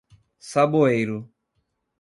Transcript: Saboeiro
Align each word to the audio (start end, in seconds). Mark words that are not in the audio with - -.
Saboeiro 0.49 1.29